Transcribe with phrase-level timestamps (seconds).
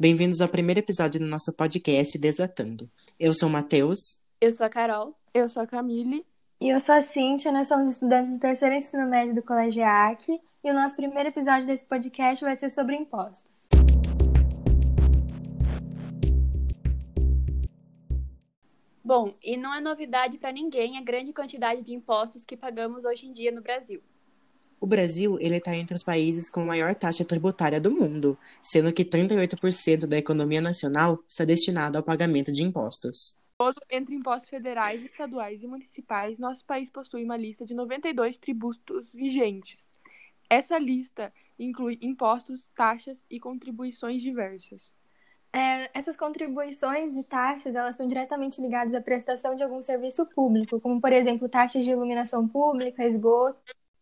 [0.00, 2.88] Bem-vindos ao primeiro episódio do nosso podcast Desatando.
[3.18, 3.98] Eu sou o Matheus.
[4.40, 5.12] Eu sou a Carol.
[5.34, 6.24] Eu sou a Camille.
[6.60, 10.40] E eu sou a Cíntia, nós somos estudantes do terceiro ensino médio do Colégio EAC
[10.62, 13.50] e o nosso primeiro episódio desse podcast vai ser sobre impostos.
[19.02, 23.26] Bom, e não é novidade para ninguém a grande quantidade de impostos que pagamos hoje
[23.26, 24.00] em dia no Brasil.
[24.80, 29.04] O Brasil ele está entre os países com maior taxa tributária do mundo, sendo que
[29.04, 33.38] 38% da economia nacional está destinada ao pagamento de impostos.
[33.90, 39.78] Entre impostos federais, estaduais e municipais, nosso país possui uma lista de 92 tributos vigentes.
[40.48, 44.94] Essa lista inclui impostos, taxas e contribuições diversas.
[45.52, 50.80] É, essas contribuições e taxas elas estão diretamente ligadas à prestação de algum serviço público,
[50.80, 53.58] como por exemplo taxas de iluminação pública, esgoto.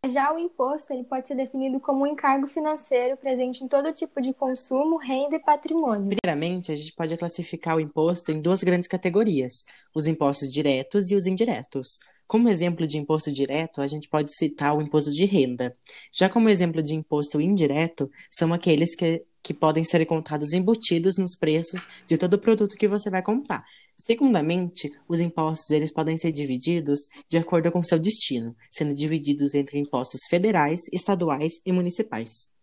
[0.08, 4.20] Já o imposto ele pode ser definido como um encargo financeiro presente em todo tipo
[4.20, 6.08] de consumo, renda e patrimônio.
[6.16, 9.64] Primeiramente, a gente pode classificar o imposto em duas grandes categorias:
[9.94, 11.98] os impostos diretos e os indiretos.
[12.26, 15.72] Como exemplo de imposto direto, a gente pode citar o imposto de renda.
[16.12, 21.36] Já como exemplo de imposto indireto, são aqueles que, que podem ser encontrados embutidos nos
[21.36, 23.64] preços de todo produto que você vai comprar.
[23.98, 29.78] Segundamente, os impostos eles podem ser divididos de acordo com seu destino, sendo divididos entre
[29.78, 32.54] impostos federais, estaduais e municipais.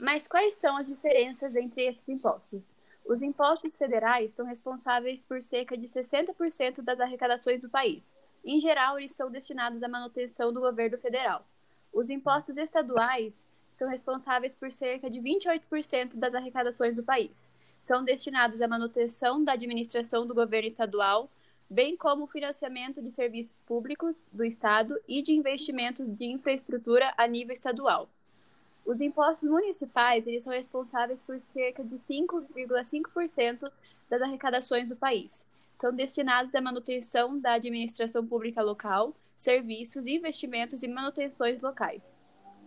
[0.00, 2.62] Mas quais são as diferenças entre esses impostos?
[3.04, 8.14] Os impostos federais são responsáveis por cerca de 60% das arrecadações do país.
[8.44, 11.46] Em geral, eles são destinados à manutenção do governo federal.
[11.92, 13.46] Os impostos estaduais
[13.78, 17.47] são responsáveis por cerca de 28% das arrecadações do país.
[17.88, 21.30] São destinados à manutenção da administração do governo estadual,
[21.70, 27.26] bem como o financiamento de serviços públicos do Estado e de investimentos de infraestrutura a
[27.26, 28.06] nível estadual.
[28.84, 33.72] Os impostos municipais eles são responsáveis por cerca de 5,5%
[34.10, 35.46] das arrecadações do país
[35.80, 42.14] são destinados à manutenção da administração pública local, serviços, investimentos e manutenções locais.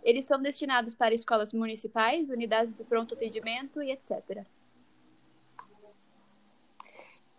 [0.02, 4.44] Eles são destinados para escolas municipais, unidades de pronto atendimento e etc.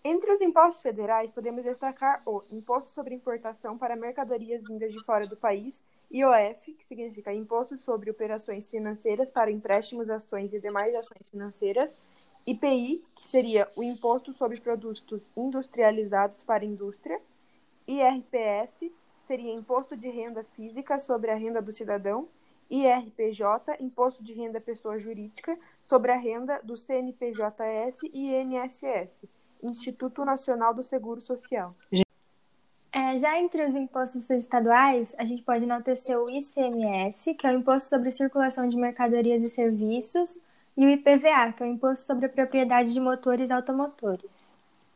[0.05, 5.25] Entre os impostos federais, podemos destacar o Imposto sobre Importação para Mercadorias Vindas de Fora
[5.25, 5.81] do País,
[6.11, 11.97] IOF, que significa Imposto sobre Operações Financeiras para Empréstimos, Ações e Demais Ações Financeiras,
[12.45, 17.21] IPI, que seria o Imposto sobre Produtos Industrializados para Indústria,
[17.87, 22.27] IRPF, seria Imposto de Renda Física sobre a Renda do Cidadão,
[22.69, 29.27] IRPJ, Imposto de Renda Pessoa Jurídica sobre a renda do CNPJS e INSS,
[29.63, 31.75] Instituto Nacional do Seguro Social.
[32.91, 37.57] É, já entre os impostos estaduais, a gente pode enaltecer o ICMS, que é o
[37.57, 40.37] Imposto sobre Circulação de Mercadorias e Serviços,
[40.77, 44.29] e o IPVA, que é o Imposto sobre a Propriedade de Motores Automotores.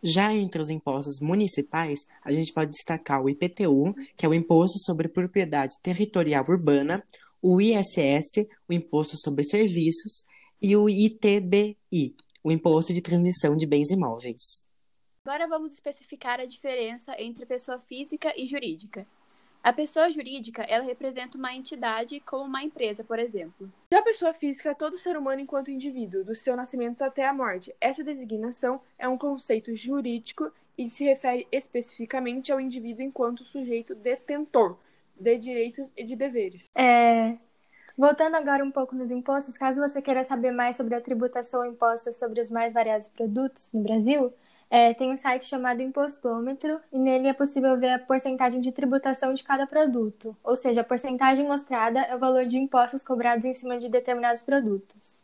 [0.04, 4.78] Já entre os impostos municipais, a gente pode destacar o IPTU, que é o Imposto
[4.80, 7.04] sobre Propriedade Territorial Urbana,
[7.42, 10.24] o ISS, o Imposto sobre Serviços,
[10.62, 12.16] e o ITBI,
[12.48, 14.66] o Imposto de Transmissão de Bens Imóveis.
[15.26, 19.06] Agora vamos especificar a diferença entre pessoa física e jurídica.
[19.62, 23.70] A pessoa jurídica, ela representa uma entidade como uma empresa, por exemplo.
[23.92, 27.34] Já a pessoa física é todo ser humano enquanto indivíduo, do seu nascimento até a
[27.34, 27.76] morte.
[27.82, 34.78] Essa designação é um conceito jurídico e se refere especificamente ao indivíduo enquanto sujeito detentor
[35.20, 36.70] de direitos e de deveres.
[36.74, 37.38] É,
[37.98, 42.14] Voltando agora um pouco nos impostos, caso você queira saber mais sobre a tributação imposta
[42.14, 44.32] sobre os mais variados produtos no Brasil,
[44.70, 49.34] é, tem um site chamado Impostômetro e nele é possível ver a porcentagem de tributação
[49.34, 53.54] de cada produto, ou seja, a porcentagem mostrada é o valor de impostos cobrados em
[53.56, 55.20] cima de determinados produtos.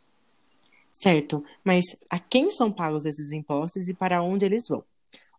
[0.89, 4.83] Certo, mas a quem são pagos esses impostos e para onde eles vão?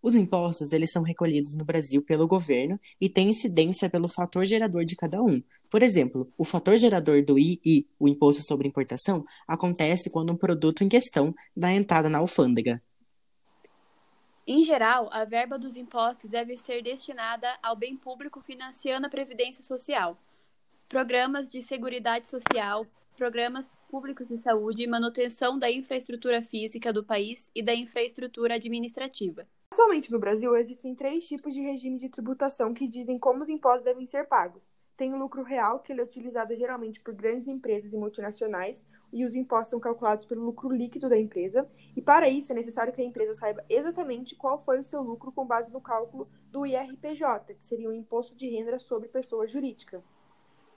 [0.05, 4.85] Os impostos eles são recolhidos no Brasil pelo governo e têm incidência pelo fator gerador
[4.85, 5.43] de cada um.
[5.75, 10.85] Por exemplo, o fator gerador do II, o Imposto sobre Importação, acontece quando um produto
[10.85, 12.81] em questão dá entrada na alfândega.
[14.47, 19.65] Em geral, a verba dos impostos deve ser destinada ao bem público financiando a previdência
[19.65, 20.17] social,
[20.89, 27.51] programas de seguridade social, programas públicos de saúde e manutenção da infraestrutura física do país
[27.53, 29.45] e da infraestrutura administrativa.
[29.73, 33.83] Atualmente no Brasil existem três tipos de regime de tributação que dizem como os impostos
[33.83, 34.63] devem ser pagos.
[34.97, 39.25] Tem o lucro real, que ele é utilizado geralmente por grandes empresas e multinacionais, e
[39.25, 41.69] os impostos são calculados pelo lucro líquido da empresa.
[41.97, 45.31] E para isso é necessário que a empresa saiba exatamente qual foi o seu lucro
[45.33, 50.03] com base no cálculo do IRPJ, que seria o Imposto de Renda sobre Pessoa Jurídica.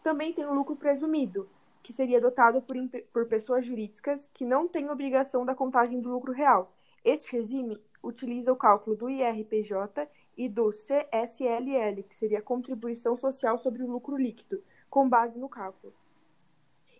[0.04, 1.50] Também tem o lucro presumido,
[1.81, 2.75] que seria dotado por,
[3.12, 6.74] por pessoas jurídicas que não têm obrigação da contagem do lucro real.
[7.04, 10.08] Este regime utiliza o cálculo do IRPJ
[10.38, 15.94] e do CSLL, que seria Contribuição Social sobre o Lucro Líquido, com base no cálculo.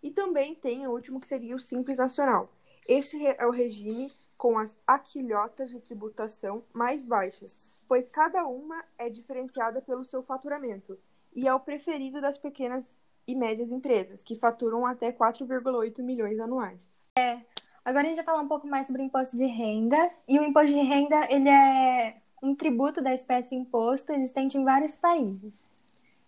[0.02, 2.52] E também tem o último que seria o Simples Nacional.
[2.88, 9.10] Este é o regime com as aquilhotas de tributação mais baixas, pois cada uma é
[9.10, 10.98] diferenciada pelo seu faturamento,
[11.36, 12.98] e é o preferido das pequenas
[13.28, 16.82] e médias empresas, que faturam até 4,8 milhões anuais.
[17.18, 17.42] É.
[17.88, 20.12] Agora a gente vai falar um pouco mais sobre o imposto de renda.
[20.28, 24.95] E o imposto de renda, ele é um tributo da espécie imposto existente em vários
[24.95, 25.54] países.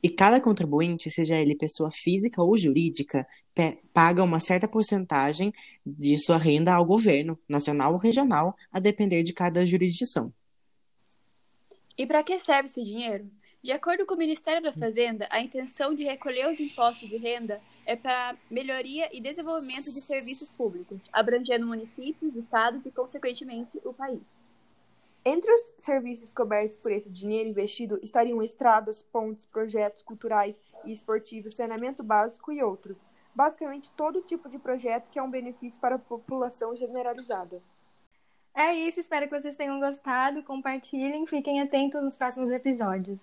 [0.02, 3.28] E cada contribuinte, seja ele pessoa física ou jurídica,
[3.94, 5.54] paga uma certa porcentagem
[5.86, 10.32] de sua renda ao governo, nacional ou regional, a depender de cada jurisdição.
[11.98, 13.30] E para que serve esse dinheiro?
[13.62, 17.60] De acordo com o Ministério da Fazenda, a intenção de recolher os impostos de renda
[17.90, 24.22] é para melhoria e desenvolvimento de serviços públicos, abrangendo municípios, estados e, consequentemente, o país.
[25.26, 31.56] Entre os serviços cobertos por esse dinheiro investido estariam estradas, pontes, projetos culturais e esportivos,
[31.56, 32.96] saneamento básico e outros.
[33.34, 37.60] Basicamente, todo tipo de projeto que é um benefício para a população generalizada.
[38.56, 40.44] É isso, espero que vocês tenham gostado.
[40.44, 43.20] Compartilhem, fiquem atentos nos próximos episódios.